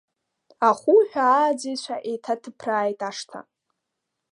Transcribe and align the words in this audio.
Ахуҳәа 0.69 1.25
ааӡаҩцәа 1.31 1.95
еиҭаҭыԥрааит 2.09 2.99
ашҭа. 3.09 3.39